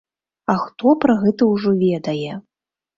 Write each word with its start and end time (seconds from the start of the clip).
А 0.53 0.55
хто 0.63 0.95
пра 1.05 1.17
гэта 1.27 1.51
ўжо 1.53 1.77
ведае? 1.87 2.27